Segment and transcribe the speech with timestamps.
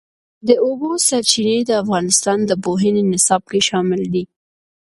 [0.47, 4.23] د اوبو سرچینې د افغانستان د پوهنې نصاب کې شامل دي.